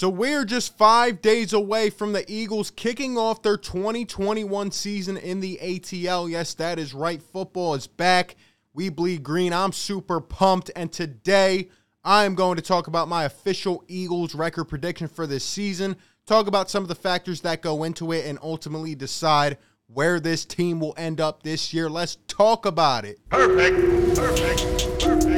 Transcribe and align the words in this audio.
So 0.00 0.08
we're 0.08 0.46
just 0.46 0.78
five 0.78 1.20
days 1.20 1.52
away 1.52 1.90
from 1.90 2.14
the 2.14 2.24
Eagles 2.26 2.70
kicking 2.70 3.18
off 3.18 3.42
their 3.42 3.58
2021 3.58 4.70
season 4.70 5.18
in 5.18 5.40
the 5.40 5.58
ATL. 5.62 6.30
Yes, 6.30 6.54
that 6.54 6.78
is 6.78 6.94
right. 6.94 7.22
Football 7.22 7.74
is 7.74 7.86
back. 7.86 8.36
We 8.72 8.88
bleed 8.88 9.22
green. 9.22 9.52
I'm 9.52 9.72
super 9.72 10.22
pumped. 10.22 10.70
And 10.74 10.90
today 10.90 11.68
I 12.02 12.24
am 12.24 12.34
going 12.34 12.56
to 12.56 12.62
talk 12.62 12.86
about 12.86 13.08
my 13.08 13.24
official 13.24 13.84
Eagles 13.88 14.34
record 14.34 14.70
prediction 14.70 15.06
for 15.06 15.26
this 15.26 15.44
season, 15.44 15.96
talk 16.24 16.46
about 16.46 16.70
some 16.70 16.82
of 16.82 16.88
the 16.88 16.94
factors 16.94 17.42
that 17.42 17.60
go 17.60 17.84
into 17.84 18.12
it, 18.12 18.24
and 18.24 18.38
ultimately 18.40 18.94
decide 18.94 19.58
where 19.86 20.18
this 20.18 20.46
team 20.46 20.80
will 20.80 20.94
end 20.96 21.20
up 21.20 21.42
this 21.42 21.74
year. 21.74 21.90
Let's 21.90 22.16
talk 22.26 22.64
about 22.64 23.04
it. 23.04 23.18
Perfect. 23.28 24.16
Perfect. 24.16 24.98
Perfect. 24.98 25.29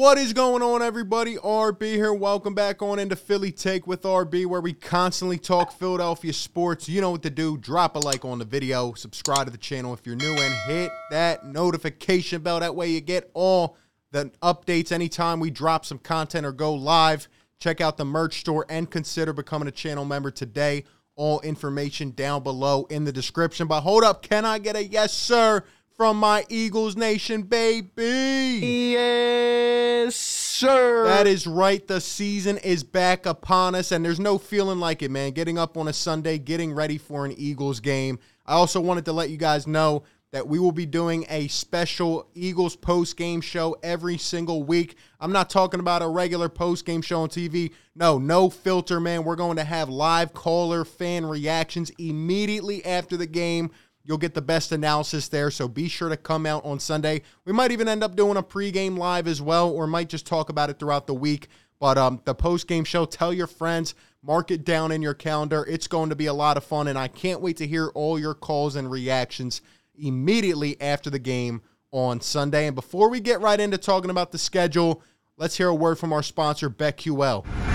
What 0.00 0.16
is 0.16 0.32
going 0.32 0.62
on, 0.62 0.80
everybody? 0.80 1.36
RB 1.36 1.82
here. 1.82 2.14
Welcome 2.14 2.54
back 2.54 2.80
on 2.80 2.98
into 2.98 3.16
Philly 3.16 3.52
Take 3.52 3.86
with 3.86 4.00
RB, 4.00 4.46
where 4.46 4.62
we 4.62 4.72
constantly 4.72 5.36
talk 5.36 5.72
Philadelphia 5.72 6.32
sports. 6.32 6.88
You 6.88 7.02
know 7.02 7.10
what 7.10 7.22
to 7.24 7.28
do. 7.28 7.58
Drop 7.58 7.96
a 7.96 7.98
like 7.98 8.24
on 8.24 8.38
the 8.38 8.46
video, 8.46 8.94
subscribe 8.94 9.44
to 9.44 9.50
the 9.52 9.58
channel 9.58 9.92
if 9.92 10.06
you're 10.06 10.16
new, 10.16 10.32
and 10.32 10.54
hit 10.66 10.90
that 11.10 11.44
notification 11.44 12.40
bell. 12.40 12.60
That 12.60 12.74
way, 12.74 12.88
you 12.88 13.02
get 13.02 13.30
all 13.34 13.76
the 14.10 14.32
updates 14.42 14.90
anytime 14.90 15.38
we 15.38 15.50
drop 15.50 15.84
some 15.84 15.98
content 15.98 16.46
or 16.46 16.52
go 16.52 16.72
live. 16.72 17.28
Check 17.58 17.82
out 17.82 17.98
the 17.98 18.06
merch 18.06 18.40
store 18.40 18.64
and 18.70 18.90
consider 18.90 19.34
becoming 19.34 19.68
a 19.68 19.70
channel 19.70 20.06
member 20.06 20.30
today. 20.30 20.84
All 21.14 21.42
information 21.42 22.12
down 22.12 22.42
below 22.42 22.86
in 22.88 23.04
the 23.04 23.12
description. 23.12 23.66
But 23.66 23.82
hold 23.82 24.04
up, 24.04 24.22
can 24.22 24.46
I 24.46 24.60
get 24.60 24.76
a 24.76 24.82
yes, 24.82 25.12
sir? 25.12 25.62
From 26.00 26.16
my 26.16 26.46
Eagles 26.48 26.96
Nation, 26.96 27.42
baby. 27.42 28.94
Yes, 28.94 30.16
sir. 30.16 31.04
That 31.04 31.26
is 31.26 31.46
right. 31.46 31.86
The 31.86 32.00
season 32.00 32.56
is 32.56 32.82
back 32.82 33.26
upon 33.26 33.74
us, 33.74 33.92
and 33.92 34.02
there's 34.02 34.18
no 34.18 34.38
feeling 34.38 34.78
like 34.78 35.02
it, 35.02 35.10
man. 35.10 35.32
Getting 35.32 35.58
up 35.58 35.76
on 35.76 35.88
a 35.88 35.92
Sunday, 35.92 36.38
getting 36.38 36.72
ready 36.72 36.96
for 36.96 37.26
an 37.26 37.34
Eagles 37.36 37.80
game. 37.80 38.18
I 38.46 38.54
also 38.54 38.80
wanted 38.80 39.04
to 39.04 39.12
let 39.12 39.28
you 39.28 39.36
guys 39.36 39.66
know 39.66 40.04
that 40.32 40.48
we 40.48 40.58
will 40.58 40.72
be 40.72 40.86
doing 40.86 41.26
a 41.28 41.48
special 41.48 42.30
Eagles 42.34 42.76
post 42.76 43.18
game 43.18 43.42
show 43.42 43.76
every 43.82 44.16
single 44.16 44.62
week. 44.62 44.96
I'm 45.20 45.32
not 45.32 45.50
talking 45.50 45.80
about 45.80 46.00
a 46.00 46.08
regular 46.08 46.48
post 46.48 46.86
game 46.86 47.02
show 47.02 47.20
on 47.20 47.28
TV. 47.28 47.72
No, 47.94 48.16
no 48.16 48.48
filter, 48.48 49.00
man. 49.00 49.24
We're 49.24 49.36
going 49.36 49.58
to 49.58 49.64
have 49.64 49.90
live 49.90 50.32
caller 50.32 50.86
fan 50.86 51.26
reactions 51.26 51.90
immediately 51.98 52.82
after 52.86 53.18
the 53.18 53.26
game. 53.26 53.70
You'll 54.10 54.18
get 54.18 54.34
the 54.34 54.42
best 54.42 54.72
analysis 54.72 55.28
there. 55.28 55.52
So 55.52 55.68
be 55.68 55.86
sure 55.86 56.08
to 56.08 56.16
come 56.16 56.44
out 56.44 56.64
on 56.64 56.80
Sunday. 56.80 57.22
We 57.44 57.52
might 57.52 57.70
even 57.70 57.86
end 57.86 58.02
up 58.02 58.16
doing 58.16 58.36
a 58.36 58.42
pregame 58.42 58.98
live 58.98 59.28
as 59.28 59.40
well, 59.40 59.70
or 59.70 59.86
might 59.86 60.08
just 60.08 60.26
talk 60.26 60.48
about 60.48 60.68
it 60.68 60.80
throughout 60.80 61.06
the 61.06 61.14
week. 61.14 61.46
But 61.78 61.96
um, 61.96 62.20
the 62.24 62.34
postgame 62.34 62.84
show, 62.84 63.04
tell 63.04 63.32
your 63.32 63.46
friends, 63.46 63.94
mark 64.20 64.50
it 64.50 64.64
down 64.64 64.90
in 64.90 65.00
your 65.00 65.14
calendar. 65.14 65.64
It's 65.68 65.86
going 65.86 66.08
to 66.08 66.16
be 66.16 66.26
a 66.26 66.34
lot 66.34 66.56
of 66.56 66.64
fun, 66.64 66.88
and 66.88 66.98
I 66.98 67.06
can't 67.06 67.40
wait 67.40 67.58
to 67.58 67.68
hear 67.68 67.90
all 67.94 68.18
your 68.18 68.34
calls 68.34 68.74
and 68.74 68.90
reactions 68.90 69.62
immediately 69.96 70.80
after 70.80 71.08
the 71.08 71.20
game 71.20 71.62
on 71.92 72.20
Sunday. 72.20 72.66
And 72.66 72.74
before 72.74 73.10
we 73.10 73.20
get 73.20 73.40
right 73.40 73.60
into 73.60 73.78
talking 73.78 74.10
about 74.10 74.32
the 74.32 74.38
schedule, 74.38 75.04
let's 75.36 75.56
hear 75.56 75.68
a 75.68 75.74
word 75.74 76.00
from 76.00 76.12
our 76.12 76.24
sponsor, 76.24 76.68
BetQL. 76.68 77.69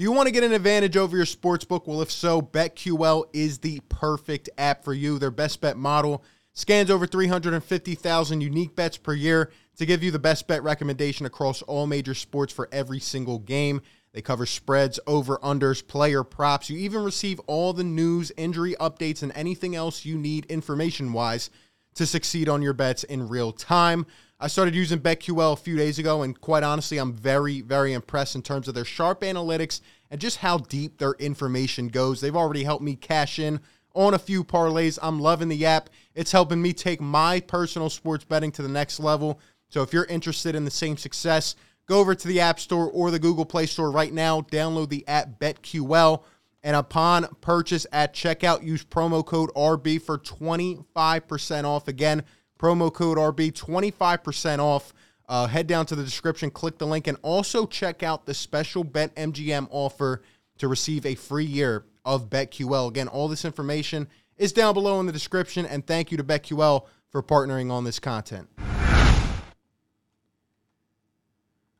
Do 0.00 0.04
you 0.04 0.12
want 0.12 0.28
to 0.28 0.32
get 0.32 0.44
an 0.44 0.52
advantage 0.52 0.96
over 0.96 1.14
your 1.14 1.26
sports 1.26 1.62
book? 1.66 1.86
Well, 1.86 2.00
if 2.00 2.10
so, 2.10 2.40
BetQL 2.40 3.24
is 3.34 3.58
the 3.58 3.80
perfect 3.90 4.48
app 4.56 4.82
for 4.82 4.94
you. 4.94 5.18
Their 5.18 5.30
best 5.30 5.60
bet 5.60 5.76
model 5.76 6.24
scans 6.54 6.90
over 6.90 7.06
350,000 7.06 8.40
unique 8.40 8.74
bets 8.74 8.96
per 8.96 9.12
year 9.12 9.52
to 9.76 9.84
give 9.84 10.02
you 10.02 10.10
the 10.10 10.18
best 10.18 10.46
bet 10.46 10.62
recommendation 10.62 11.26
across 11.26 11.60
all 11.60 11.86
major 11.86 12.14
sports 12.14 12.50
for 12.50 12.66
every 12.72 12.98
single 12.98 13.40
game. 13.40 13.82
They 14.14 14.22
cover 14.22 14.46
spreads, 14.46 14.98
over 15.06 15.36
unders, 15.42 15.86
player 15.86 16.24
props. 16.24 16.70
You 16.70 16.78
even 16.78 17.04
receive 17.04 17.38
all 17.40 17.74
the 17.74 17.84
news, 17.84 18.32
injury 18.38 18.76
updates, 18.80 19.22
and 19.22 19.32
anything 19.34 19.76
else 19.76 20.06
you 20.06 20.16
need 20.16 20.46
information 20.46 21.12
wise 21.12 21.50
to 21.96 22.06
succeed 22.06 22.48
on 22.48 22.62
your 22.62 22.72
bets 22.72 23.04
in 23.04 23.28
real 23.28 23.52
time. 23.52 24.06
I 24.42 24.46
started 24.46 24.74
using 24.74 25.00
BetQL 25.00 25.52
a 25.52 25.56
few 25.56 25.76
days 25.76 25.98
ago, 25.98 26.22
and 26.22 26.40
quite 26.40 26.62
honestly, 26.62 26.96
I'm 26.96 27.12
very, 27.12 27.60
very 27.60 27.92
impressed 27.92 28.34
in 28.34 28.40
terms 28.40 28.68
of 28.68 28.74
their 28.74 28.86
sharp 28.86 29.20
analytics 29.20 29.82
and 30.10 30.18
just 30.18 30.38
how 30.38 30.56
deep 30.56 30.96
their 30.96 31.12
information 31.18 31.88
goes. 31.88 32.22
They've 32.22 32.34
already 32.34 32.64
helped 32.64 32.82
me 32.82 32.96
cash 32.96 33.38
in 33.38 33.60
on 33.94 34.14
a 34.14 34.18
few 34.18 34.42
parlays. 34.42 34.98
I'm 35.02 35.20
loving 35.20 35.48
the 35.48 35.66
app. 35.66 35.90
It's 36.14 36.32
helping 36.32 36.62
me 36.62 36.72
take 36.72 37.02
my 37.02 37.40
personal 37.40 37.90
sports 37.90 38.24
betting 38.24 38.50
to 38.52 38.62
the 38.62 38.68
next 38.68 38.98
level. 38.98 39.38
So 39.68 39.82
if 39.82 39.92
you're 39.92 40.06
interested 40.06 40.54
in 40.54 40.64
the 40.64 40.70
same 40.70 40.96
success, 40.96 41.54
go 41.84 41.98
over 41.98 42.14
to 42.14 42.28
the 42.28 42.40
App 42.40 42.60
Store 42.60 42.90
or 42.90 43.10
the 43.10 43.18
Google 43.18 43.44
Play 43.44 43.66
Store 43.66 43.90
right 43.90 44.12
now. 44.12 44.40
Download 44.40 44.88
the 44.88 45.06
app 45.06 45.38
BetQL. 45.38 46.22
And 46.62 46.76
upon 46.76 47.26
purchase 47.42 47.86
at 47.92 48.14
checkout, 48.14 48.62
use 48.62 48.84
promo 48.84 49.24
code 49.24 49.50
RB 49.54 50.00
for 50.00 50.16
25% 50.18 51.64
off. 51.64 51.88
Again, 51.88 52.22
promo 52.60 52.92
code 52.92 53.16
RB, 53.16 53.52
25% 53.52 54.58
off. 54.58 54.92
Uh, 55.28 55.46
head 55.46 55.68
down 55.68 55.86
to 55.86 55.94
the 55.94 56.02
description, 56.02 56.50
click 56.50 56.76
the 56.76 56.86
link, 56.86 57.06
and 57.06 57.16
also 57.22 57.64
check 57.64 58.02
out 58.02 58.26
the 58.26 58.34
special 58.34 58.84
BetMGM 58.84 59.68
offer 59.70 60.22
to 60.58 60.66
receive 60.66 61.06
a 61.06 61.14
free 61.14 61.44
year 61.44 61.84
of 62.04 62.28
BetQL. 62.28 62.88
Again, 62.88 63.06
all 63.06 63.28
this 63.28 63.44
information 63.44 64.08
is 64.36 64.52
down 64.52 64.74
below 64.74 64.98
in 64.98 65.06
the 65.06 65.12
description, 65.12 65.66
and 65.66 65.86
thank 65.86 66.10
you 66.10 66.16
to 66.16 66.24
BetQL 66.24 66.84
for 67.10 67.22
partnering 67.22 67.70
on 67.70 67.84
this 67.84 68.00
content. 68.00 68.48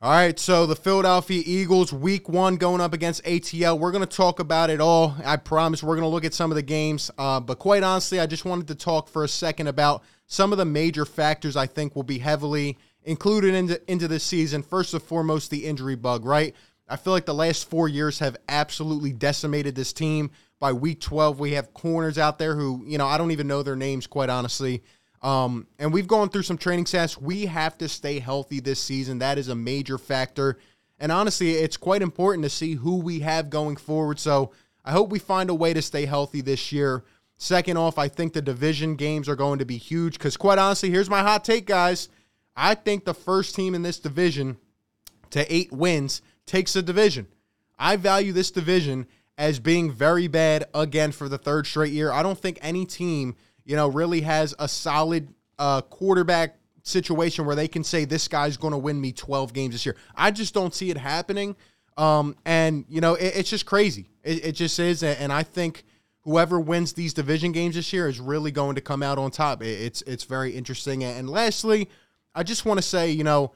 All 0.03 0.13
right, 0.13 0.39
so 0.39 0.65
the 0.65 0.77
Philadelphia 0.77 1.43
Eagles, 1.45 1.93
week 1.93 2.29
one, 2.29 2.57
going 2.57 2.81
up 2.81 2.95
against 2.95 3.23
ATL. 3.25 3.79
We're 3.79 3.91
going 3.91 4.07
to 4.07 4.17
talk 4.17 4.39
about 4.39 4.71
it 4.71 4.81
all. 4.81 5.15
I 5.25 5.37
promise 5.37 5.83
we're 5.83 5.97
going 5.97 6.05
to 6.05 6.09
look 6.09 6.25
at 6.25 6.33
some 6.33 6.51
of 6.51 6.55
the 6.55 6.63
games. 6.63 7.11
Uh, 7.19 7.41
but 7.41 7.59
quite 7.59 7.83
honestly, 7.83 8.19
I 8.19 8.27
just 8.27 8.47
wanted 8.47 8.69
to 8.69 8.75
talk 8.77 9.09
for 9.09 9.25
a 9.25 9.29
second 9.29 9.67
about 9.67 10.03
some 10.31 10.53
of 10.53 10.59
the 10.59 10.65
major 10.65 11.05
factors 11.05 11.57
I 11.57 11.67
think 11.67 11.97
will 11.97 12.05
be 12.05 12.21
heavily 12.21 12.79
included 13.03 13.53
into, 13.53 13.91
into 13.91 14.07
this 14.07 14.23
season. 14.23 14.63
First 14.63 14.95
and 14.95 15.03
foremost, 15.03 15.51
the 15.51 15.67
injury 15.67 15.97
bug, 15.97 16.25
right? 16.25 16.55
I 16.89 16.95
feel 16.95 17.13
like 17.13 17.27
the 17.27 17.35
last 17.35 17.69
four 17.69 17.89
years 17.89 18.21
have 18.21 18.37
absolutely 18.49 19.13
decimated 19.13 19.75
this 19.75 19.93
team. 19.93 20.31
By 20.61 20.73
week 20.73 21.01
12, 21.01 21.41
we 21.41 21.53
have 21.53 21.75
corners 21.75 22.17
out 22.17 22.39
there 22.39 22.55
who, 22.55 22.85
you 22.87 22.97
know, 22.97 23.09
I 23.09 23.19
don't 23.19 23.33
even 23.33 23.49
know 23.49 23.65
their 23.65 23.75
names, 23.75 24.07
quite 24.07 24.31
honestly. 24.31 24.85
Um, 25.21 25.67
and 25.81 25.93
we've 25.93 26.07
gone 26.07 26.29
through 26.29 26.45
some 26.45 26.59
training 26.59 26.87
sets. 26.87 27.19
We 27.19 27.47
have 27.47 27.77
to 27.79 27.89
stay 27.89 28.21
healthy 28.21 28.61
this 28.61 28.79
season. 28.79 29.19
That 29.19 29.37
is 29.37 29.49
a 29.49 29.57
major 29.57 29.99
factor. 29.99 30.59
And 31.01 31.11
honestly, 31.11 31.55
it's 31.55 31.77
quite 31.77 32.03
important 32.03 32.45
to 32.45 32.51
see 32.51 32.75
who 32.75 33.01
we 33.01 33.19
have 33.21 33.51
going 33.51 33.77
forward. 33.77 34.21
So 34.21 34.53
I 34.85 34.93
hope 34.93 35.11
we 35.11 35.19
find 35.19 35.51
a 35.51 35.55
way 35.55 35.75
to 35.75 35.83
stay 35.83 36.07
healthy 36.07 36.41
this 36.41 36.71
year. 36.71 37.03
Second 37.43 37.79
off, 37.79 37.99
I 37.99 38.09
think 38.09 38.35
the 38.35 38.43
division 38.43 38.97
games 38.97 39.27
are 39.27 39.35
going 39.35 39.61
to 39.61 39.65
be 39.65 39.79
huge 39.79 40.19
because, 40.19 40.37
quite 40.37 40.59
honestly, 40.59 40.91
here's 40.91 41.09
my 41.09 41.23
hot 41.23 41.43
take, 41.43 41.67
guys. 41.67 42.11
I 42.55 42.75
think 42.75 43.07
the 43.07 43.15
first 43.15 43.55
team 43.55 43.75
in 43.75 43.81
this 43.81 43.99
division 43.99 44.59
to 45.31 45.51
eight 45.53 45.73
wins 45.73 46.21
takes 46.45 46.75
the 46.75 46.83
division. 46.83 47.27
I 47.79 47.97
value 47.97 48.35
this 48.35 48.51
division 48.51 49.07
as 49.39 49.59
being 49.59 49.91
very 49.91 50.29
bad 50.29 50.67
again 50.75 51.13
for 51.13 51.31
the 51.31 51.39
third 51.39 51.67
straight 51.67 51.93
year. 51.93 52.13
I 52.13 52.23
don't 52.23 52.39
think 52.39 52.59
any 52.61 52.85
team 52.85 53.37
you 53.65 53.75
know, 53.75 53.89
really 53.89 54.21
has 54.21 54.55
a 54.59 54.69
solid 54.69 55.33
uh, 55.59 55.81
quarterback 55.81 56.59
situation 56.83 57.47
where 57.47 57.57
they 57.57 57.69
can 57.69 57.85
say 57.85 58.05
this 58.05 58.29
guy's 58.29 58.59
going 58.59 58.73
to 58.73 58.79
win 58.79 59.01
me 59.01 59.13
12 59.13 59.55
games 59.55 59.75
this 59.75 59.87
year. 59.87 59.97
I 60.15 60.31
just 60.31 60.53
don't 60.53 60.75
see 60.75 60.91
it 60.91 60.99
happening. 60.99 61.57
Um, 61.97 62.37
and 62.45 62.85
you 62.89 63.01
know, 63.01 63.15
it, 63.15 63.37
it's 63.37 63.49
just 63.49 63.67
crazy. 63.67 64.11
It, 64.25 64.45
it, 64.45 64.53
just 64.53 64.79
is. 64.79 65.03
And 65.03 65.33
I 65.33 65.43
think 65.43 65.85
whoever 66.23 66.61
wins 66.61 66.93
these 66.93 67.15
division 67.15 67.53
games 67.53 67.75
this 67.75 67.93
year 67.93 68.09
is 68.09 68.21
really 68.21 68.51
going 68.51 68.75
to 68.75 68.81
come 68.81 69.03
out 69.03 69.19
on 69.19 69.31
top. 69.31 69.63
It's 69.63 70.03
it's 70.03 70.25
very 70.25 70.53
interesting. 70.53 71.03
And 71.05 71.29
lastly, 71.29 71.89
I 72.35 72.43
just 72.43 72.65
want 72.65 72.79
to 72.79 72.83
say, 72.83 73.11
you 73.11 73.25
know, 73.25 73.53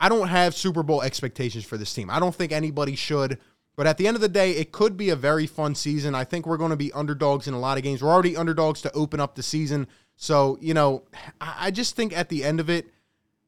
I 0.00 0.08
don't 0.08 0.28
have 0.28 0.54
Super 0.54 0.82
Bowl 0.82 1.02
expectations 1.02 1.64
for 1.64 1.76
this 1.76 1.94
team. 1.94 2.10
I 2.10 2.18
don't 2.18 2.34
think 2.34 2.52
anybody 2.52 2.96
should. 2.96 3.38
But 3.74 3.86
at 3.86 3.96
the 3.96 4.06
end 4.06 4.16
of 4.16 4.20
the 4.20 4.28
day, 4.28 4.52
it 4.52 4.70
could 4.70 4.96
be 4.96 5.08
a 5.10 5.16
very 5.16 5.46
fun 5.46 5.74
season. 5.74 6.14
I 6.14 6.24
think 6.24 6.46
we're 6.46 6.58
going 6.58 6.70
to 6.70 6.76
be 6.76 6.92
underdogs 6.92 7.48
in 7.48 7.54
a 7.54 7.58
lot 7.58 7.78
of 7.78 7.84
games. 7.84 8.02
We're 8.02 8.10
already 8.10 8.36
underdogs 8.36 8.82
to 8.82 8.92
open 8.92 9.18
up 9.18 9.34
the 9.34 9.42
season. 9.42 9.86
So, 10.16 10.58
you 10.60 10.74
know, 10.74 11.04
I 11.40 11.70
just 11.70 11.96
think 11.96 12.16
at 12.16 12.28
the 12.28 12.44
end 12.44 12.60
of 12.60 12.68
it, 12.68 12.90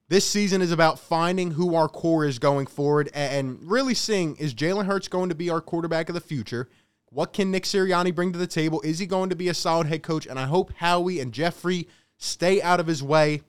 this 0.08 0.28
season 0.28 0.62
is 0.62 0.72
about 0.72 0.98
finding 0.98 1.50
who 1.52 1.74
our 1.74 1.88
core 1.88 2.24
is 2.24 2.38
going 2.38 2.66
forward 2.66 3.10
and 3.14 3.58
really 3.62 3.94
seeing 3.94 4.36
is 4.36 4.54
Jalen 4.54 4.86
Hurts 4.86 5.08
going 5.08 5.28
to 5.28 5.34
be 5.34 5.50
our 5.50 5.60
quarterback 5.60 6.08
of 6.08 6.14
the 6.14 6.20
future? 6.20 6.68
What 7.14 7.32
can 7.32 7.52
Nick 7.52 7.62
Sirianni 7.62 8.12
bring 8.12 8.32
to 8.32 8.38
the 8.38 8.46
table? 8.46 8.80
Is 8.80 8.98
he 8.98 9.06
going 9.06 9.30
to 9.30 9.36
be 9.36 9.48
a 9.48 9.54
solid 9.54 9.86
head 9.86 10.02
coach? 10.02 10.26
And 10.26 10.36
I 10.36 10.46
hope 10.46 10.72
Howie 10.74 11.20
and 11.20 11.32
Jeffrey 11.32 11.86
stay 12.18 12.60
out 12.60 12.80
of 12.80 12.88
his 12.88 13.04
way. 13.04 13.42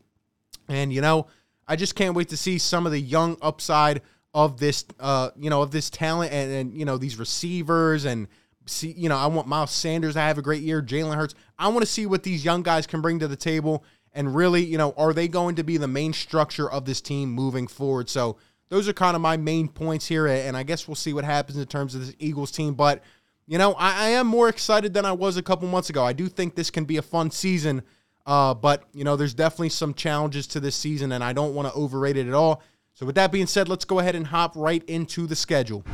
And, 0.70 0.94
you 0.94 1.02
know, 1.02 1.26
I 1.68 1.76
just 1.76 1.96
can't 1.96 2.16
wait 2.16 2.30
to 2.30 2.38
see 2.38 2.60
some 2.60 2.86
of 2.86 2.92
the 2.92 3.02
young 3.02 3.38
upside 3.42 4.04
of 4.36 4.60
this, 4.60 4.86
uh, 5.00 5.32
you 5.36 5.50
know, 5.50 5.64
of 5.64 5.72
this 5.72 5.90
talent 5.90 6.32
and, 6.32 6.52
and 6.52 6.74
you 6.78 6.86
know 6.86 6.98
these 6.98 7.18
receivers 7.18 8.06
and 8.06 8.28
see, 8.68 8.92
you 8.92 9.10
know, 9.10 9.18
I 9.18 9.28
want 9.28 9.48
Miles 9.48 9.72
Sanders 9.72 10.14
to 10.14 10.20
have 10.20 10.38
a 10.38 10.44
great 10.44 10.62
year, 10.62 10.82
Jalen 10.82 11.16
Hurts. 11.16 11.34
I 11.58 11.68
want 11.70 11.80
to 11.80 11.92
see 11.92 12.06
what 12.06 12.22
these 12.22 12.46
young 12.46 12.62
guys 12.62 12.86
can 12.86 13.02
bring 13.02 13.18
to 13.20 13.28
the 13.28 13.36
table. 13.36 13.84
And 14.14 14.36
really, 14.36 14.64
you 14.64 14.78
know, 14.78 14.94
are 14.96 15.14
they 15.14 15.28
going 15.28 15.56
to 15.56 15.64
be 15.64 15.78
the 15.78 15.88
main 15.88 16.14
structure 16.14 16.70
of 16.70 16.86
this 16.86 17.02
team 17.02 17.32
moving 17.32 17.66
forward? 17.68 18.10
So 18.10 18.38
those 18.70 18.88
are 18.88 18.94
kind 18.94 19.16
of 19.16 19.22
my 19.22 19.38
main 19.38 19.70
points 19.70 20.08
here. 20.08 20.28
And 20.28 20.56
I 20.56 20.64
guess 20.64 20.88
we'll 20.88 20.96
see 20.96 21.14
what 21.14 21.26
happens 21.26 21.58
in 21.58 21.66
terms 21.66 21.96
of 21.96 22.06
this 22.06 22.16
Eagles 22.20 22.52
team. 22.52 22.76
But, 22.76 23.02
you 23.48 23.58
know, 23.58 23.74
I, 23.74 24.06
I 24.06 24.10
am 24.10 24.28
more 24.28 24.50
excited 24.50 24.94
than 24.94 25.06
I 25.06 25.12
was 25.12 25.38
a 25.38 25.44
couple 25.44 25.68
months 25.68 25.90
ago. 25.90 26.04
I 26.04 26.14
do 26.14 26.28
think 26.28 26.56
this 26.56 26.70
can 26.70 26.86
be 26.86 26.98
a 26.98 27.02
fun 27.02 27.32
season. 27.32 27.84
Uh, 28.26 28.56
but, 28.56 28.86
you 28.92 29.04
know, 29.04 29.16
there's 29.16 29.36
definitely 29.36 29.70
some 29.70 29.94
challenges 29.94 30.48
to 30.48 30.60
this 30.60 30.76
season, 30.76 31.12
and 31.12 31.24
I 31.24 31.32
don't 31.32 31.54
want 31.54 31.68
to 31.68 31.74
overrate 31.76 32.18
it 32.18 32.28
at 32.28 32.34
all. 32.34 32.64
So, 32.94 33.06
with 33.06 33.16
that 33.16 33.32
being 33.32 33.46
said, 33.46 33.70
let's 33.70 33.86
go 33.86 34.00
ahead 34.00 34.16
and 34.16 34.26
hop 34.26 34.56
right 34.56 34.84
into 34.86 35.28
the 35.28 35.36
schedule. 35.36 35.86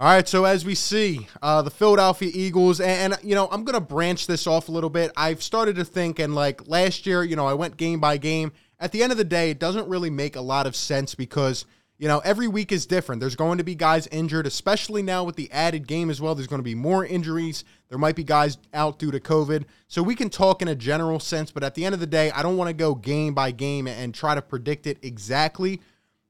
All 0.00 0.08
right, 0.08 0.28
so 0.28 0.44
as 0.44 0.64
we 0.64 0.76
see, 0.76 1.26
uh, 1.42 1.60
the 1.60 1.70
Philadelphia 1.70 2.30
Eagles, 2.32 2.80
and, 2.80 3.12
and, 3.12 3.22
you 3.24 3.34
know, 3.34 3.48
I'm 3.50 3.64
going 3.64 3.74
to 3.74 3.80
branch 3.80 4.28
this 4.28 4.46
off 4.46 4.68
a 4.68 4.72
little 4.72 4.90
bit. 4.90 5.10
I've 5.16 5.42
started 5.42 5.74
to 5.76 5.84
think, 5.84 6.20
and 6.20 6.36
like 6.36 6.68
last 6.68 7.04
year, 7.04 7.24
you 7.24 7.34
know, 7.36 7.46
I 7.46 7.54
went 7.54 7.76
game 7.76 7.98
by 7.98 8.16
game. 8.16 8.52
At 8.78 8.92
the 8.92 9.02
end 9.02 9.10
of 9.10 9.18
the 9.18 9.24
day, 9.24 9.50
it 9.50 9.58
doesn't 9.58 9.88
really 9.88 10.08
make 10.08 10.36
a 10.36 10.40
lot 10.40 10.68
of 10.68 10.76
sense 10.76 11.16
because, 11.16 11.66
you 11.98 12.06
know, 12.06 12.20
every 12.20 12.46
week 12.46 12.70
is 12.70 12.86
different. 12.86 13.20
There's 13.20 13.34
going 13.34 13.58
to 13.58 13.64
be 13.64 13.74
guys 13.74 14.06
injured, 14.08 14.46
especially 14.46 15.02
now 15.02 15.24
with 15.24 15.34
the 15.34 15.50
added 15.50 15.88
game 15.88 16.10
as 16.10 16.20
well. 16.20 16.36
There's 16.36 16.46
going 16.46 16.60
to 16.60 16.64
be 16.64 16.76
more 16.76 17.04
injuries. 17.04 17.64
There 17.88 17.98
might 17.98 18.14
be 18.14 18.22
guys 18.22 18.56
out 18.72 19.00
due 19.00 19.10
to 19.10 19.18
COVID. 19.18 19.64
So 19.88 20.02
we 20.02 20.14
can 20.14 20.30
talk 20.30 20.62
in 20.62 20.68
a 20.68 20.76
general 20.76 21.18
sense, 21.18 21.50
but 21.50 21.64
at 21.64 21.74
the 21.74 21.84
end 21.84 21.94
of 21.94 22.00
the 22.00 22.06
day, 22.06 22.30
I 22.30 22.42
don't 22.42 22.56
want 22.56 22.68
to 22.68 22.74
go 22.74 22.94
game 22.94 23.34
by 23.34 23.50
game 23.50 23.88
and 23.88 24.14
try 24.14 24.36
to 24.36 24.42
predict 24.42 24.86
it 24.86 24.98
exactly. 25.02 25.80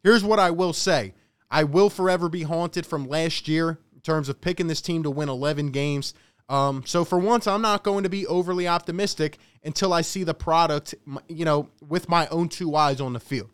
Here's 0.03 0.25
what 0.25 0.39
I 0.39 0.51
will 0.51 0.73
say 0.73 1.13
I 1.51 1.65
will 1.65 1.91
forever 1.91 2.31
be 2.31 2.43
haunted 2.45 2.87
from 2.87 3.07
last 3.07 3.47
year 3.47 3.79
in 3.95 4.01
terms 4.01 4.31
of 4.31 4.41
picking 4.41 4.69
this 4.69 4.81
team 4.81 5.03
to 5.03 5.11
win 5.11 5.29
11 5.29 5.71
games. 5.71 6.15
Um, 6.49 6.83
so 6.87 7.05
for 7.05 7.19
once, 7.19 7.47
I'm 7.47 7.61
not 7.61 7.85
going 7.85 8.05
to 8.05 8.09
be 8.09 8.27
overly 8.27 8.67
optimistic 8.67 9.37
until 9.63 9.93
I 9.93 10.01
see 10.01 10.25
the 10.25 10.33
product, 10.33 10.95
you 11.29 11.45
know, 11.45 11.69
with 11.87 12.09
my 12.09 12.27
own 12.29 12.49
two 12.49 12.75
eyes 12.75 13.03
on 13.03 13.13
the 13.13 13.21
field. 13.21 13.51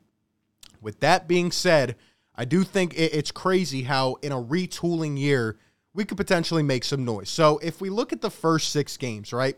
With 0.84 1.00
that 1.00 1.26
being 1.26 1.50
said, 1.50 1.96
I 2.36 2.44
do 2.44 2.62
think 2.62 2.94
it's 2.96 3.32
crazy 3.32 3.82
how 3.82 4.16
in 4.22 4.30
a 4.30 4.42
retooling 4.42 5.18
year 5.18 5.56
we 5.94 6.04
could 6.04 6.16
potentially 6.16 6.62
make 6.62 6.84
some 6.84 7.04
noise. 7.04 7.30
So 7.30 7.58
if 7.58 7.80
we 7.80 7.88
look 7.88 8.12
at 8.12 8.20
the 8.20 8.30
first 8.30 8.70
six 8.70 8.96
games, 8.96 9.32
right? 9.32 9.56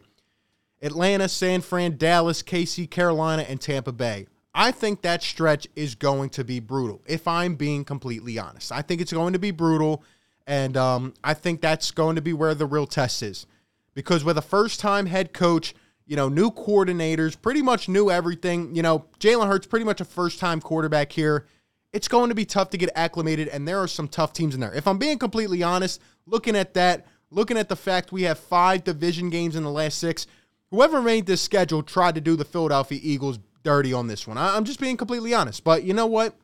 Atlanta, 0.82 1.28
San 1.28 1.62
Fran, 1.62 1.96
Dallas, 1.96 2.42
KC, 2.42 2.90
Carolina, 2.90 3.42
and 3.42 3.60
Tampa 3.60 3.92
Bay. 3.92 4.26
I 4.54 4.70
think 4.70 5.02
that 5.02 5.22
stretch 5.22 5.66
is 5.76 5.94
going 5.94 6.30
to 6.30 6.44
be 6.44 6.60
brutal, 6.60 7.02
if 7.06 7.28
I'm 7.28 7.56
being 7.56 7.84
completely 7.84 8.38
honest. 8.38 8.72
I 8.72 8.82
think 8.82 9.00
it's 9.00 9.12
going 9.12 9.32
to 9.34 9.38
be 9.38 9.50
brutal, 9.50 10.02
and 10.46 10.76
um, 10.76 11.14
I 11.22 11.34
think 11.34 11.60
that's 11.60 11.90
going 11.90 12.16
to 12.16 12.22
be 12.22 12.32
where 12.32 12.54
the 12.54 12.66
real 12.66 12.86
test 12.86 13.22
is. 13.22 13.46
Because 13.94 14.24
with 14.24 14.38
a 14.38 14.42
first 14.42 14.80
time 14.80 15.06
head 15.06 15.32
coach, 15.32 15.74
you 16.06 16.16
know, 16.16 16.28
new 16.28 16.50
coordinators, 16.50 17.40
pretty 17.40 17.62
much 17.62 17.88
new 17.88 18.10
everything. 18.10 18.74
You 18.74 18.82
know, 18.82 19.06
Jalen 19.18 19.48
Hurts, 19.48 19.66
pretty 19.66 19.84
much 19.84 20.00
a 20.00 20.04
first 20.04 20.38
time 20.38 20.60
quarterback 20.60 21.12
here. 21.12 21.46
It's 21.92 22.08
going 22.08 22.28
to 22.28 22.34
be 22.34 22.44
tough 22.44 22.70
to 22.70 22.76
get 22.76 22.90
acclimated, 22.94 23.48
and 23.48 23.66
there 23.66 23.78
are 23.78 23.88
some 23.88 24.08
tough 24.08 24.32
teams 24.32 24.54
in 24.54 24.60
there. 24.60 24.74
If 24.74 24.86
I'm 24.86 24.98
being 24.98 25.18
completely 25.18 25.62
honest, 25.62 26.00
looking 26.26 26.54
at 26.54 26.74
that, 26.74 27.06
looking 27.30 27.56
at 27.56 27.68
the 27.68 27.76
fact 27.76 28.12
we 28.12 28.22
have 28.22 28.38
five 28.38 28.84
division 28.84 29.30
games 29.30 29.56
in 29.56 29.62
the 29.62 29.70
last 29.70 29.98
six, 29.98 30.26
whoever 30.70 31.00
made 31.00 31.26
this 31.26 31.40
schedule 31.40 31.82
tried 31.82 32.14
to 32.16 32.20
do 32.20 32.36
the 32.36 32.44
Philadelphia 32.44 33.00
Eagles 33.02 33.38
dirty 33.62 33.92
on 33.92 34.06
this 34.06 34.26
one. 34.26 34.38
I'm 34.38 34.64
just 34.64 34.80
being 34.80 34.96
completely 34.96 35.34
honest. 35.34 35.64
But 35.64 35.84
you 35.84 35.94
know 35.94 36.06
what? 36.06 36.36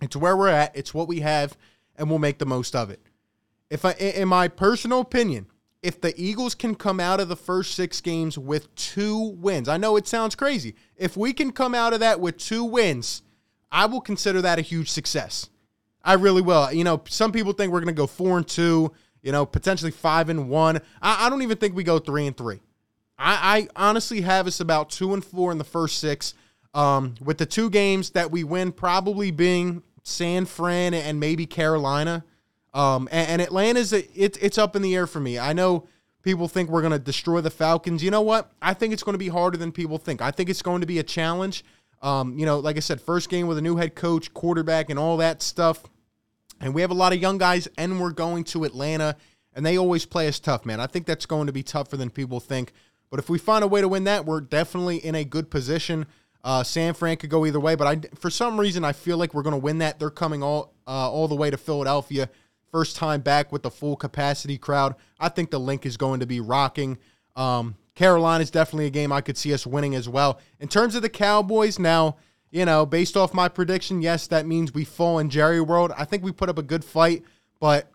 It's 0.00 0.16
where 0.16 0.36
we're 0.36 0.48
at. 0.48 0.76
It's 0.76 0.94
what 0.94 1.08
we 1.08 1.20
have, 1.20 1.56
and 1.96 2.08
we'll 2.08 2.18
make 2.18 2.38
the 2.38 2.46
most 2.46 2.76
of 2.76 2.90
it. 2.90 3.00
If 3.70 3.84
I, 3.84 3.92
in 3.92 4.28
my 4.28 4.48
personal 4.48 5.00
opinion, 5.00 5.46
if 5.82 6.00
the 6.00 6.14
Eagles 6.20 6.54
can 6.54 6.74
come 6.74 7.00
out 7.00 7.20
of 7.20 7.28
the 7.28 7.36
first 7.36 7.74
six 7.74 8.00
games 8.00 8.36
with 8.36 8.74
two 8.74 9.34
wins, 9.38 9.68
I 9.68 9.76
know 9.76 9.96
it 9.96 10.06
sounds 10.06 10.34
crazy. 10.34 10.74
If 10.96 11.16
we 11.16 11.32
can 11.32 11.52
come 11.52 11.74
out 11.74 11.92
of 11.92 12.00
that 12.00 12.20
with 12.20 12.38
two 12.38 12.64
wins, 12.64 13.22
I 13.70 13.86
will 13.86 14.00
consider 14.00 14.42
that 14.42 14.58
a 14.58 14.62
huge 14.62 14.90
success. 14.90 15.50
I 16.02 16.14
really 16.14 16.42
will. 16.42 16.72
You 16.72 16.84
know, 16.84 17.02
some 17.08 17.32
people 17.32 17.52
think 17.52 17.72
we're 17.72 17.80
going 17.80 17.94
to 17.94 18.00
go 18.00 18.06
four 18.06 18.38
and 18.38 18.46
two. 18.46 18.92
You 19.22 19.32
know, 19.32 19.44
potentially 19.44 19.90
five 19.90 20.28
and 20.28 20.48
one. 20.48 20.80
I, 21.02 21.26
I 21.26 21.30
don't 21.30 21.42
even 21.42 21.58
think 21.58 21.74
we 21.74 21.82
go 21.82 21.98
three 21.98 22.26
and 22.28 22.36
three. 22.36 22.60
I, 23.18 23.68
I 23.76 23.88
honestly 23.88 24.20
have 24.20 24.46
us 24.46 24.60
about 24.60 24.90
two 24.90 25.14
and 25.14 25.24
four 25.24 25.50
in 25.50 25.58
the 25.58 25.64
first 25.64 25.98
six 25.98 26.34
um, 26.74 27.14
with 27.20 27.38
the 27.38 27.46
two 27.46 27.70
games 27.70 28.10
that 28.10 28.30
we 28.30 28.44
win 28.44 28.70
probably 28.70 29.30
being 29.30 29.82
San 30.02 30.44
Fran 30.44 30.94
and 30.94 31.18
maybe 31.18 31.46
Carolina. 31.46 32.24
Um, 32.76 33.08
and, 33.10 33.30
and 33.30 33.42
Atlanta's 33.42 33.92
it, 33.92 34.10
it's 34.14 34.58
up 34.58 34.76
in 34.76 34.82
the 34.82 34.94
air 34.94 35.06
for 35.06 35.18
me. 35.18 35.38
I 35.38 35.54
know 35.54 35.88
people 36.22 36.46
think 36.46 36.68
we're 36.68 36.82
going 36.82 36.92
to 36.92 36.98
destroy 36.98 37.40
the 37.40 37.50
Falcons. 37.50 38.02
You 38.02 38.10
know 38.10 38.20
what? 38.20 38.52
I 38.60 38.74
think 38.74 38.92
it's 38.92 39.02
going 39.02 39.14
to 39.14 39.18
be 39.18 39.28
harder 39.28 39.56
than 39.56 39.72
people 39.72 39.96
think. 39.96 40.20
I 40.20 40.30
think 40.30 40.50
it's 40.50 40.60
going 40.60 40.82
to 40.82 40.86
be 40.86 40.98
a 40.98 41.02
challenge. 41.02 41.64
Um, 42.02 42.38
you 42.38 42.44
know, 42.44 42.58
like 42.58 42.76
I 42.76 42.80
said, 42.80 43.00
first 43.00 43.30
game 43.30 43.46
with 43.46 43.56
a 43.56 43.62
new 43.62 43.76
head 43.76 43.94
coach, 43.94 44.34
quarterback, 44.34 44.90
and 44.90 44.98
all 44.98 45.16
that 45.16 45.40
stuff. 45.40 45.84
And 46.60 46.74
we 46.74 46.82
have 46.82 46.90
a 46.90 46.94
lot 46.94 47.14
of 47.14 47.20
young 47.20 47.38
guys, 47.38 47.66
and 47.78 47.98
we're 47.98 48.12
going 48.12 48.44
to 48.44 48.64
Atlanta, 48.64 49.16
and 49.54 49.64
they 49.64 49.78
always 49.78 50.04
play 50.04 50.28
us 50.28 50.38
tough, 50.38 50.66
man. 50.66 50.78
I 50.78 50.86
think 50.86 51.06
that's 51.06 51.24
going 51.26 51.46
to 51.46 51.52
be 51.52 51.62
tougher 51.62 51.96
than 51.96 52.10
people 52.10 52.40
think. 52.40 52.72
But 53.08 53.20
if 53.20 53.30
we 53.30 53.38
find 53.38 53.64
a 53.64 53.66
way 53.68 53.80
to 53.80 53.88
win 53.88 54.04
that, 54.04 54.26
we're 54.26 54.40
definitely 54.42 54.98
in 54.98 55.14
a 55.14 55.24
good 55.24 55.50
position. 55.50 56.06
Uh, 56.44 56.62
San 56.62 56.94
Fran 56.94 57.16
could 57.16 57.30
go 57.30 57.46
either 57.46 57.58
way, 57.58 57.74
but 57.74 57.86
I 57.86 58.00
for 58.18 58.30
some 58.30 58.60
reason 58.60 58.84
I 58.84 58.92
feel 58.92 59.16
like 59.16 59.34
we're 59.34 59.42
going 59.42 59.52
to 59.52 59.58
win 59.58 59.78
that. 59.78 59.98
They're 59.98 60.10
coming 60.10 60.42
all 60.42 60.74
uh, 60.86 61.10
all 61.10 61.26
the 61.26 61.34
way 61.34 61.50
to 61.50 61.56
Philadelphia, 61.56 62.28
first 62.70 62.96
time 62.96 63.20
back 63.20 63.52
with 63.52 63.62
the 63.62 63.70
full 63.70 63.96
capacity 63.96 64.58
crowd. 64.58 64.94
I 65.18 65.28
think 65.28 65.50
the 65.50 65.60
Linc 65.60 65.86
is 65.86 65.96
going 65.96 66.20
to 66.20 66.26
be 66.26 66.40
rocking. 66.40 66.98
Um, 67.34 67.76
Carolina 67.94 68.42
is 68.42 68.50
definitely 68.50 68.86
a 68.86 68.90
game 68.90 69.12
I 69.12 69.20
could 69.20 69.36
see 69.36 69.54
us 69.54 69.66
winning 69.66 69.94
as 69.94 70.08
well. 70.08 70.40
In 70.60 70.68
terms 70.68 70.94
of 70.94 71.02
the 71.02 71.08
Cowboys, 71.08 71.78
now 71.78 72.16
you 72.50 72.64
know, 72.64 72.86
based 72.86 73.16
off 73.16 73.34
my 73.34 73.48
prediction, 73.48 74.00
yes, 74.00 74.28
that 74.28 74.46
means 74.46 74.72
we 74.72 74.84
fall 74.84 75.18
in 75.18 75.30
Jerry 75.30 75.60
World. 75.60 75.92
I 75.96 76.04
think 76.04 76.22
we 76.22 76.32
put 76.32 76.48
up 76.48 76.58
a 76.58 76.62
good 76.62 76.84
fight, 76.84 77.22
but 77.60 77.90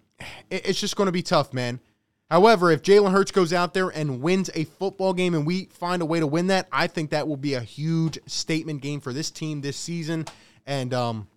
it's 0.50 0.80
just 0.80 0.96
going 0.96 1.08
to 1.08 1.12
be 1.12 1.24
tough, 1.24 1.54
man. 1.54 1.80
However, 2.30 2.72
if 2.72 2.82
Jalen 2.82 3.12
Hurts 3.12 3.32
goes 3.32 3.52
out 3.52 3.74
there 3.74 3.90
and 3.90 4.22
wins 4.22 4.50
a 4.54 4.64
football 4.66 5.14
game 5.14 5.34
and 5.34 5.46
we 5.46 5.66
find 5.66 6.02
a 6.02 6.06
way 6.06 6.20
to 6.20 6.28
win 6.28 6.48
that, 6.48 6.68
I 6.72 6.88
think 6.88 7.10
that 7.10 7.28
will 7.28 7.38
be 7.38 7.56
a 7.56 7.62
huge 7.62 8.20
statement 8.26 8.82
game 8.82 9.02
for 9.02 9.12
this 9.12 9.32
team 9.32 9.62
this 9.62 9.78
season. 9.78 10.26
And 10.66 10.94
um, 10.94 11.28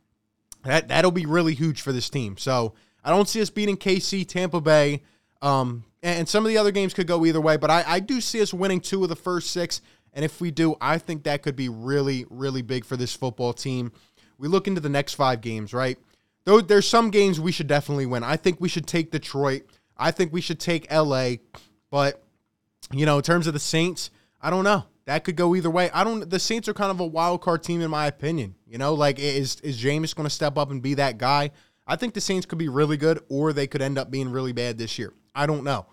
that, 0.63 0.89
that'll 0.89 1.11
be 1.11 1.27
really 1.27 1.55
huge 1.55 1.81
for 1.81 1.93
this 1.93 2.11
team. 2.11 2.37
So 2.37 2.75
I 3.05 3.11
don't 3.11 3.29
see 3.29 3.43
us 3.43 3.51
beating 3.51 3.77
KC, 3.77 4.27
Tampa 4.27 4.61
Bay. 4.61 5.03
Um, 5.43 5.85
and 6.03 6.29
some 6.29 6.45
of 6.45 6.49
the 6.49 6.59
other 6.59 6.71
games 6.71 6.95
could 6.95 7.07
go 7.07 7.25
either 7.25 7.41
way, 7.41 7.57
but 7.57 7.71
I, 7.71 7.85
I 7.87 8.01
do 8.01 8.21
see 8.21 8.43
us 8.43 8.53
winning 8.53 8.81
two 8.81 9.03
of 9.03 9.09
the 9.09 9.17
first 9.17 9.51
six. 9.51 9.81
And 10.13 10.25
if 10.25 10.41
we 10.41 10.51
do, 10.51 10.77
I 10.81 10.99
think 10.99 11.25
that 11.25 11.43
could 11.43 11.57
be 11.57 11.69
really, 11.69 12.25
really 12.31 12.63
big 12.63 12.85
for 12.85 12.97
this 12.97 13.15
football 13.15 13.53
team. 13.53 13.93
We 14.39 14.49
look 14.49 14.67
into 14.67 14.81
the 14.81 14.89
next 14.89 15.15
five 15.15 15.41
games, 15.41 15.73
right? 15.73 15.99
Though 16.45 16.61
there's 16.61 16.89
some 16.89 17.11
games 17.11 17.41
we 17.41 17.53
should 17.53 17.67
definitely 17.67 18.07
win. 18.07 18.23
I 18.23 18.37
think 18.37 18.61
we 18.61 18.69
should 18.69 18.87
take 18.87 19.11
Detroit. 19.11 19.63
I 19.97 20.11
think 20.11 20.33
we 20.33 20.41
should 20.41 20.61
take 20.61 20.93
LA, 20.93 21.37
but 21.91 22.23
you 22.93 23.07
know, 23.07 23.17
in 23.17 23.23
terms 23.23 23.47
of 23.47 23.55
the 23.55 23.61
Saints, 23.61 24.11
I 24.41 24.51
don't 24.51 24.65
know. 24.65 24.85
That 25.07 25.25
could 25.25 25.37
go 25.37 25.55
either 25.55 25.71
way. 25.71 25.91
I 25.91 26.05
don't. 26.05 26.29
The 26.29 26.39
Saints 26.39 26.69
are 26.69 26.75
kind 26.75 26.91
of 26.91 27.01
a 27.01 27.07
wild 27.07 27.43
card 27.43 27.63
team 27.63 27.81
in 27.81 27.91
my 27.91 28.07
opinion. 28.07 28.55
You 28.67 28.79
know, 28.79 28.95
like 28.95 29.19
is 29.19 29.61
is 29.61 29.83
Jameis 29.83 30.15
going 30.15 30.27
to 30.27 30.35
step 30.35 30.59
up 30.59 30.71
and 30.71 30.83
be 30.83 30.95
that 30.95 31.19
guy? 31.19 31.51
I 31.87 31.97
think 31.97 32.15
the 32.15 32.21
Saints 32.21 32.47
could 32.47 32.59
be 32.59 32.69
really 32.69 32.97
good, 32.97 33.21
or 33.29 33.53
they 33.53 33.67
could 33.67 33.83
end 33.83 33.99
up 33.99 34.11
being 34.11 34.31
really 34.31 34.53
bad 34.53 34.79
this 34.79 34.99
year. 34.99 35.13
I 35.35 35.47
don't 35.47 35.65
know. 35.65 35.87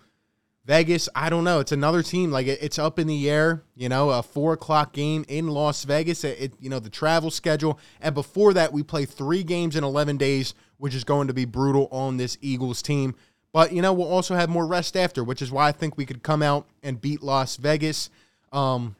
Vegas, 0.64 1.08
I 1.14 1.28
don't 1.28 1.44
know. 1.44 1.58
It's 1.58 1.72
another 1.72 2.02
team. 2.02 2.30
Like 2.30 2.46
it, 2.46 2.62
it's 2.62 2.78
up 2.78 2.98
in 2.98 3.08
the 3.08 3.28
air. 3.28 3.64
You 3.74 3.88
know, 3.88 4.10
a 4.10 4.22
four 4.22 4.52
o'clock 4.52 4.92
game 4.92 5.24
in 5.28 5.48
Las 5.48 5.84
Vegas. 5.84 6.22
It, 6.24 6.40
it, 6.40 6.52
you 6.60 6.70
know 6.70 6.78
the 6.78 6.88
travel 6.88 7.30
schedule, 7.30 7.78
and 8.00 8.14
before 8.14 8.54
that, 8.54 8.72
we 8.72 8.82
play 8.82 9.04
three 9.04 9.42
games 9.42 9.74
in 9.76 9.84
eleven 9.84 10.16
days, 10.16 10.54
which 10.78 10.94
is 10.94 11.04
going 11.04 11.28
to 11.28 11.34
be 11.34 11.44
brutal 11.44 11.88
on 11.90 12.16
this 12.16 12.38
Eagles 12.40 12.80
team. 12.80 13.14
But, 13.52 13.74
you 13.74 13.82
know, 13.82 13.92
we'll 13.92 14.08
also 14.08 14.34
have 14.34 14.48
more 14.48 14.66
rest 14.66 14.96
after, 14.96 15.22
which 15.22 15.42
is 15.42 15.52
why 15.52 15.68
I 15.68 15.72
think 15.72 15.98
we 15.98 16.06
could 16.06 16.22
come 16.22 16.42
out 16.42 16.66
and 16.82 16.98
beat 16.98 17.22
Las 17.22 17.56
Vegas. 17.56 18.08
Um, 18.50 18.96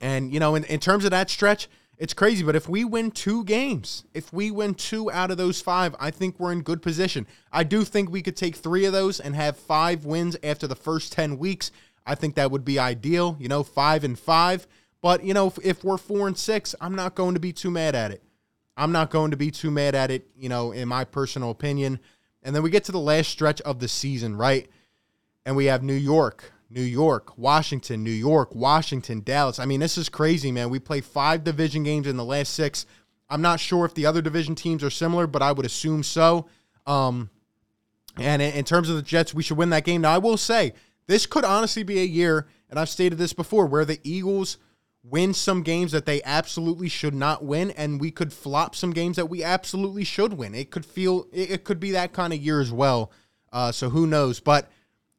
and, 0.00 0.34
you 0.34 0.40
know, 0.40 0.56
in, 0.56 0.64
in 0.64 0.80
terms 0.80 1.04
of 1.04 1.12
that 1.12 1.30
stretch, 1.30 1.68
it's 2.00 2.14
crazy. 2.14 2.42
But 2.42 2.56
if 2.56 2.66
we 2.66 2.82
win 2.82 3.10
two 3.10 3.44
games, 3.44 4.04
if 4.14 4.32
we 4.32 4.50
win 4.50 4.74
two 4.74 5.12
out 5.12 5.30
of 5.30 5.36
those 5.36 5.60
five, 5.60 5.94
I 6.00 6.10
think 6.10 6.40
we're 6.40 6.50
in 6.50 6.62
good 6.62 6.80
position. 6.80 7.26
I 7.52 7.62
do 7.62 7.84
think 7.84 8.10
we 8.10 8.22
could 8.22 8.36
take 8.36 8.56
three 8.56 8.86
of 8.86 8.94
those 8.94 9.20
and 9.20 9.36
have 9.36 9.58
five 9.58 10.06
wins 10.06 10.34
after 10.42 10.66
the 10.66 10.74
first 10.74 11.12
10 11.12 11.38
weeks. 11.38 11.70
I 12.06 12.14
think 12.14 12.36
that 12.36 12.50
would 12.50 12.64
be 12.64 12.78
ideal, 12.78 13.36
you 13.38 13.48
know, 13.48 13.62
five 13.62 14.02
and 14.02 14.18
five. 14.18 14.66
But, 15.02 15.24
you 15.24 15.34
know, 15.34 15.48
if, 15.48 15.58
if 15.62 15.84
we're 15.84 15.98
four 15.98 16.26
and 16.26 16.36
six, 16.36 16.74
I'm 16.80 16.94
not 16.94 17.14
going 17.14 17.34
to 17.34 17.40
be 17.40 17.52
too 17.52 17.70
mad 17.70 17.94
at 17.94 18.10
it. 18.12 18.22
I'm 18.78 18.92
not 18.92 19.10
going 19.10 19.30
to 19.32 19.36
be 19.36 19.50
too 19.50 19.70
mad 19.70 19.94
at 19.94 20.10
it, 20.10 20.26
you 20.34 20.48
know, 20.48 20.72
in 20.72 20.88
my 20.88 21.04
personal 21.04 21.50
opinion. 21.50 22.00
And 22.42 22.56
then 22.56 22.62
we 22.62 22.70
get 22.70 22.84
to 22.84 22.92
the 22.92 22.98
last 22.98 23.28
stretch 23.28 23.60
of 23.60 23.78
the 23.78 23.88
season, 23.88 24.36
right? 24.36 24.70
And 25.44 25.54
we 25.54 25.66
have 25.66 25.82
New 25.82 25.92
York, 25.92 26.50
New 26.70 26.82
York, 26.82 27.36
Washington, 27.36 28.04
New 28.04 28.10
York, 28.10 28.54
Washington, 28.54 29.22
Dallas. 29.24 29.58
I 29.58 29.66
mean, 29.66 29.80
this 29.80 29.98
is 29.98 30.08
crazy, 30.08 30.52
man. 30.52 30.70
We 30.70 30.78
play 30.78 31.00
five 31.00 31.42
division 31.42 31.82
games 31.82 32.06
in 32.06 32.16
the 32.16 32.24
last 32.24 32.54
six. 32.54 32.86
I'm 33.28 33.42
not 33.42 33.60
sure 33.60 33.84
if 33.84 33.94
the 33.94 34.06
other 34.06 34.22
division 34.22 34.54
teams 34.54 34.84
are 34.84 34.90
similar, 34.90 35.26
but 35.26 35.42
I 35.42 35.52
would 35.52 35.66
assume 35.66 36.02
so. 36.02 36.46
Um, 36.86 37.30
And 38.16 38.42
in, 38.42 38.64
terms 38.64 38.88
of 38.88 38.96
the 38.96 39.02
Jets, 39.02 39.34
we 39.34 39.42
should 39.42 39.56
win 39.56 39.70
that 39.70 39.84
game. 39.84 40.00
Now, 40.00 40.14
I 40.14 40.18
will 40.18 40.36
say 40.36 40.74
this 41.06 41.26
could 41.26 41.44
honestly 41.44 41.82
be 41.82 42.00
a 42.00 42.04
year, 42.04 42.48
and 42.68 42.78
I've 42.78 42.88
stated 42.88 43.18
this 43.18 43.32
before, 43.32 43.66
where 43.66 43.84
the 43.84 44.00
Eagles 44.02 44.58
win 45.02 45.32
some 45.32 45.62
games 45.62 45.92
that 45.92 46.06
they 46.06 46.22
absolutely 46.24 46.88
should 46.88 47.14
not 47.14 47.44
win, 47.44 47.70
and 47.70 48.00
we 48.00 48.10
could 48.10 48.32
flop 48.32 48.74
some 48.74 48.90
games 48.90 49.16
that 49.16 49.30
we 49.30 49.42
absolutely 49.42 50.04
should 50.04 50.34
win. 50.34 50.54
It 50.54 50.70
could 50.70 50.84
feel 50.84 51.26
it 51.32 51.64
could 51.64 51.80
be 51.80 51.92
that 51.92 52.12
kind 52.12 52.32
of 52.32 52.40
year 52.40 52.60
as 52.60 52.72
well. 52.72 53.10
Uh, 53.52 53.72
so 53.72 53.88
who 53.90 54.06
knows? 54.06 54.40
But 54.40 54.70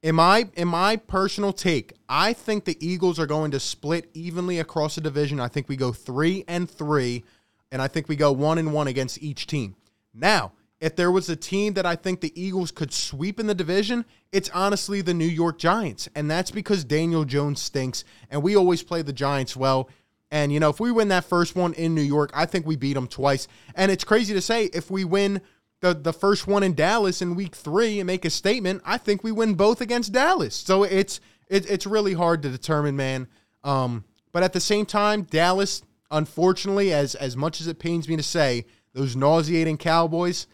in 0.03 0.15
my 0.15 0.47
in 0.55 0.67
my 0.67 0.95
personal 0.95 1.53
take, 1.53 1.93
I 2.09 2.33
think 2.33 2.65
the 2.65 2.77
Eagles 2.85 3.19
are 3.19 3.27
going 3.27 3.51
to 3.51 3.59
split 3.59 4.09
evenly 4.13 4.59
across 4.59 4.95
the 4.95 5.01
division. 5.01 5.39
I 5.39 5.47
think 5.47 5.69
we 5.69 5.75
go 5.75 5.91
three 5.91 6.43
and 6.47 6.69
three, 6.69 7.23
and 7.71 7.81
I 7.81 7.87
think 7.87 8.07
we 8.07 8.15
go 8.15 8.31
one 8.31 8.57
and 8.57 8.73
one 8.73 8.87
against 8.87 9.21
each 9.21 9.47
team. 9.47 9.75
Now, 10.13 10.53
if 10.79 10.95
there 10.95 11.11
was 11.11 11.29
a 11.29 11.35
team 11.35 11.73
that 11.75 11.85
I 11.85 11.95
think 11.95 12.21
the 12.21 12.41
Eagles 12.41 12.71
could 12.71 12.91
sweep 12.91 13.39
in 13.39 13.45
the 13.45 13.53
division, 13.53 14.03
it's 14.31 14.49
honestly 14.49 15.01
the 15.01 15.13
New 15.13 15.25
York 15.25 15.59
Giants. 15.59 16.09
And 16.15 16.29
that's 16.29 16.49
because 16.49 16.83
Daniel 16.83 17.23
Jones 17.23 17.61
stinks, 17.61 18.03
and 18.31 18.41
we 18.41 18.57
always 18.57 18.81
play 18.81 19.03
the 19.03 19.13
Giants 19.13 19.55
well. 19.55 19.89
And, 20.31 20.51
you 20.51 20.59
know, 20.59 20.69
if 20.69 20.79
we 20.79 20.91
win 20.91 21.09
that 21.09 21.25
first 21.25 21.55
one 21.55 21.73
in 21.73 21.93
New 21.93 22.01
York, 22.01 22.31
I 22.33 22.45
think 22.45 22.65
we 22.65 22.77
beat 22.77 22.93
them 22.93 23.07
twice. 23.07 23.47
And 23.75 23.91
it's 23.91 24.03
crazy 24.03 24.33
to 24.33 24.41
say 24.41 24.65
if 24.65 24.89
we 24.89 25.03
win 25.03 25.41
the, 25.81 25.93
the 25.93 26.13
first 26.13 26.47
one 26.47 26.63
in 26.63 26.73
Dallas 26.73 27.21
in 27.21 27.35
week 27.35 27.55
three 27.55 27.99
and 27.99 28.07
make 28.07 28.23
a 28.23 28.29
statement, 28.29 28.81
I 28.85 28.97
think 28.97 29.23
we 29.23 29.31
win 29.31 29.55
both 29.55 29.81
against 29.81 30.13
Dallas. 30.13 30.55
So 30.55 30.83
it's 30.83 31.19
it, 31.49 31.69
it's 31.69 31.85
really 31.85 32.13
hard 32.13 32.41
to 32.43 32.49
determine, 32.49 32.95
man. 32.95 33.27
Um, 33.63 34.05
but 34.31 34.43
at 34.43 34.53
the 34.53 34.59
same 34.61 34.85
time, 34.85 35.23
Dallas, 35.23 35.81
unfortunately, 36.09 36.93
as 36.93 37.15
as 37.15 37.35
much 37.35 37.59
as 37.59 37.67
it 37.67 37.79
pains 37.79 38.07
me 38.07 38.15
to 38.15 38.23
say, 38.23 38.65
those 38.93 39.15
nauseating 39.15 39.77
Cowboys, 39.77 40.47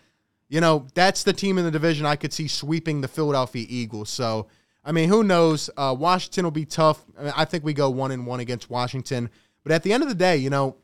you 0.50 0.62
know, 0.62 0.88
that's 0.94 1.24
the 1.24 1.34
team 1.34 1.58
in 1.58 1.66
the 1.66 1.72
division 1.72 2.06
I 2.06 2.16
could 2.16 2.34
see 2.34 2.48
sweeping 2.48 3.02
the 3.02 3.08
Philadelphia 3.08 3.66
Eagles. 3.68 4.10
So, 4.10 4.48
I 4.84 4.94
mean, 4.94 5.10
who 5.10 5.24
knows? 5.24 5.70
Uh, 5.76 5.96
Washington 5.98 6.46
will 6.46 6.52
be 6.52 6.66
tough. 6.66 7.04
I, 7.20 7.24
mean, 7.24 7.34
I 7.36 7.46
think 7.46 7.66
we 7.66 7.74
go 7.74 7.90
one 7.90 8.12
and 8.12 8.26
one 8.26 8.40
against 8.40 8.70
Washington. 8.70 9.30
But 9.64 9.74
at 9.74 9.84
the 9.84 9.92
end 9.92 10.04
of 10.04 10.10
the 10.10 10.16
day, 10.16 10.38
you 10.38 10.50
know, 10.50 10.78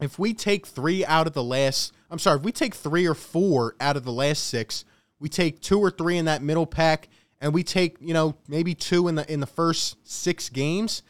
if 0.00 0.18
we 0.18 0.34
take 0.34 0.66
three 0.66 1.04
out 1.04 1.26
of 1.26 1.32
the 1.32 1.44
last, 1.44 1.92
I'm 2.10 2.18
sorry, 2.18 2.38
if 2.38 2.44
we 2.44 2.52
take 2.52 2.74
three 2.74 3.06
or 3.06 3.14
four 3.14 3.74
out 3.80 3.96
of 3.96 4.04
the 4.04 4.12
last 4.12 4.46
six, 4.46 4.84
we 5.18 5.28
take 5.28 5.60
two 5.60 5.78
or 5.78 5.90
three 5.90 6.16
in 6.16 6.24
that 6.24 6.42
middle 6.42 6.66
pack, 6.66 7.08
and 7.40 7.54
we 7.54 7.62
take, 7.62 7.96
you 8.00 8.14
know, 8.14 8.36
maybe 8.48 8.74
two 8.74 9.08
in 9.08 9.14
the 9.14 9.30
in 9.32 9.40
the 9.40 9.46
first 9.46 9.96
six 10.08 10.48
games. 10.48 11.02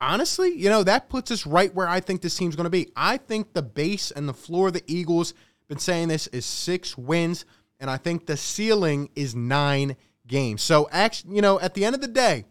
Honestly, 0.00 0.50
you 0.50 0.68
know, 0.68 0.84
that 0.84 1.08
puts 1.08 1.30
us 1.30 1.46
right 1.46 1.74
where 1.74 1.88
I 1.88 2.00
think 2.00 2.22
this 2.22 2.36
team's 2.36 2.56
going 2.56 2.64
to 2.64 2.70
be. 2.70 2.88
I 2.94 3.16
think 3.16 3.52
the 3.52 3.62
base 3.62 4.10
and 4.10 4.28
the 4.28 4.34
floor 4.34 4.68
of 4.68 4.74
the 4.74 4.84
Eagles 4.86 5.34
been 5.68 5.78
saying 5.78 6.08
this 6.08 6.26
is 6.28 6.46
six 6.46 6.96
wins, 6.96 7.44
and 7.78 7.90
I 7.90 7.96
think 7.96 8.26
the 8.26 8.36
ceiling 8.36 9.10
is 9.14 9.34
nine 9.34 9.96
games. 10.26 10.62
So, 10.62 10.88
actually, 10.92 11.36
you 11.36 11.42
know, 11.42 11.60
at 11.60 11.74
the 11.74 11.84
end 11.84 11.94
of 11.94 12.00
the 12.00 12.08
day, 12.08 12.44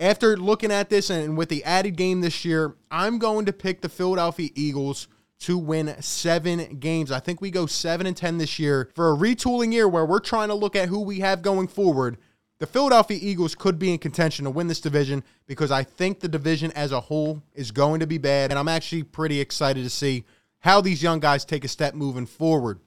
after 0.00 0.36
looking 0.36 0.72
at 0.72 0.88
this 0.88 1.10
and 1.10 1.36
with 1.36 1.50
the 1.50 1.62
added 1.62 1.96
game 1.96 2.22
this 2.22 2.44
year, 2.44 2.74
I'm 2.90 3.18
going 3.18 3.44
to 3.44 3.52
pick 3.52 3.82
the 3.82 3.88
Philadelphia 3.88 4.48
Eagles 4.54 5.06
to 5.40 5.56
win 5.58 5.94
seven 6.00 6.78
games. 6.78 7.12
I 7.12 7.20
think 7.20 7.40
we 7.40 7.50
go 7.50 7.66
seven 7.66 8.06
and 8.06 8.16
10 8.16 8.38
this 8.38 8.58
year 8.58 8.90
for 8.94 9.12
a 9.12 9.16
retooling 9.16 9.72
year 9.72 9.88
where 9.88 10.04
we're 10.04 10.20
trying 10.20 10.48
to 10.48 10.54
look 10.54 10.74
at 10.74 10.88
who 10.88 11.00
we 11.00 11.20
have 11.20 11.42
going 11.42 11.68
forward. 11.68 12.16
The 12.58 12.66
Philadelphia 12.66 13.18
Eagles 13.20 13.54
could 13.54 13.78
be 13.78 13.92
in 13.92 13.98
contention 13.98 14.44
to 14.44 14.50
win 14.50 14.68
this 14.68 14.80
division 14.80 15.22
because 15.46 15.70
I 15.70 15.82
think 15.82 16.20
the 16.20 16.28
division 16.28 16.72
as 16.72 16.92
a 16.92 17.00
whole 17.00 17.42
is 17.54 17.70
going 17.70 18.00
to 18.00 18.06
be 18.06 18.18
bad. 18.18 18.50
And 18.50 18.58
I'm 18.58 18.68
actually 18.68 19.02
pretty 19.02 19.40
excited 19.40 19.82
to 19.82 19.90
see 19.90 20.24
how 20.58 20.82
these 20.82 21.02
young 21.02 21.20
guys 21.20 21.44
take 21.44 21.64
a 21.64 21.68
step 21.68 21.94
moving 21.94 22.26
forward. 22.26 22.80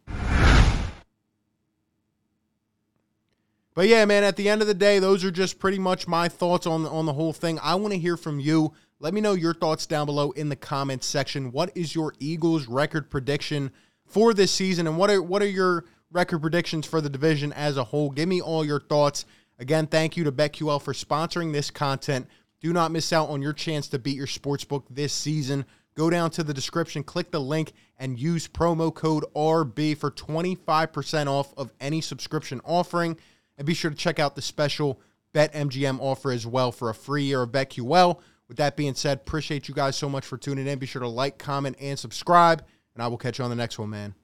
But 3.75 3.87
yeah, 3.87 4.05
man, 4.05 4.23
at 4.23 4.35
the 4.35 4.49
end 4.49 4.61
of 4.61 4.67
the 4.67 4.73
day, 4.73 4.99
those 4.99 5.23
are 5.23 5.31
just 5.31 5.57
pretty 5.57 5.79
much 5.79 6.07
my 6.07 6.29
thoughts 6.29 6.67
on 6.67 6.85
on 6.85 7.05
the 7.05 7.13
whole 7.13 7.33
thing. 7.33 7.59
I 7.61 7.75
want 7.75 7.93
to 7.93 7.99
hear 7.99 8.17
from 8.17 8.39
you. 8.39 8.73
Let 8.99 9.13
me 9.13 9.21
know 9.21 9.33
your 9.33 9.53
thoughts 9.53 9.85
down 9.85 10.05
below 10.05 10.31
in 10.31 10.49
the 10.49 10.55
comments 10.55 11.07
section. 11.07 11.51
What 11.51 11.71
is 11.75 11.95
your 11.95 12.13
Eagles 12.19 12.67
record 12.67 13.09
prediction 13.09 13.71
for 14.05 14.33
this 14.33 14.51
season 14.51 14.85
and 14.87 14.97
what 14.97 15.09
are 15.09 15.21
what 15.21 15.41
are 15.41 15.47
your 15.47 15.85
record 16.11 16.39
predictions 16.39 16.85
for 16.85 17.01
the 17.01 17.09
division 17.09 17.51
as 17.53 17.77
a 17.77 17.83
whole? 17.83 18.11
Give 18.11 18.29
me 18.29 18.41
all 18.41 18.63
your 18.63 18.79
thoughts. 18.79 19.25
Again, 19.59 19.87
thank 19.87 20.15
you 20.17 20.23
to 20.23 20.31
BetQL 20.31 20.81
for 20.81 20.93
sponsoring 20.93 21.51
this 21.51 21.71
content. 21.71 22.27
Do 22.61 22.73
not 22.73 22.91
miss 22.91 23.11
out 23.11 23.29
on 23.29 23.41
your 23.41 23.53
chance 23.53 23.87
to 23.89 23.99
beat 23.99 24.15
your 24.15 24.27
sportsbook 24.27 24.83
this 24.89 25.13
season. 25.13 25.65
Go 25.95 26.09
down 26.09 26.31
to 26.31 26.43
the 26.43 26.53
description, 26.53 27.03
click 27.03 27.29
the 27.29 27.39
link, 27.39 27.73
and 27.97 28.17
use 28.17 28.47
promo 28.47 28.93
code 28.93 29.25
RB 29.35 29.97
for 29.97 30.09
25% 30.09 31.27
off 31.27 31.53
of 31.57 31.71
any 31.79 32.01
subscription 32.01 32.61
offering. 32.63 33.17
And 33.57 33.67
be 33.67 33.73
sure 33.73 33.91
to 33.91 33.97
check 33.97 34.19
out 34.19 34.35
the 34.35 34.41
special 34.41 34.99
BetMGM 35.33 35.99
offer 35.99 36.31
as 36.31 36.45
well 36.45 36.71
for 36.71 36.89
a 36.89 36.95
free 36.95 37.23
year 37.23 37.41
of 37.41 37.51
BetQL. 37.51 38.19
With 38.47 38.57
that 38.57 38.75
being 38.75 38.93
said, 38.93 39.19
appreciate 39.19 39.67
you 39.67 39.73
guys 39.73 39.95
so 39.95 40.09
much 40.09 40.25
for 40.25 40.37
tuning 40.37 40.67
in. 40.67 40.79
Be 40.79 40.85
sure 40.85 41.01
to 41.01 41.07
like, 41.07 41.37
comment, 41.37 41.75
and 41.79 41.97
subscribe. 41.97 42.63
And 42.93 43.03
I 43.03 43.07
will 43.07 43.17
catch 43.17 43.39
you 43.39 43.43
on 43.43 43.49
the 43.49 43.55
next 43.55 43.79
one, 43.79 43.89
man. 43.89 44.15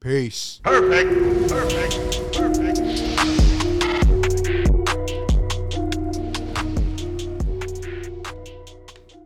Peace. 0.00 0.60
Perfect. 0.62 1.48
Perfect. 1.48 2.32
Perfect. 2.32 3.15